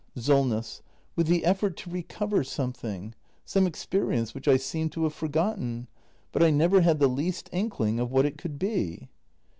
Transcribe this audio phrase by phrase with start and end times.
[0.15, 0.81] Solness.
[1.15, 3.13] With the effort to recover something—
[3.45, 5.85] some experi ence, which I seemed to have forgotten.
[6.31, 9.09] But I never had the least inkling of what it could be.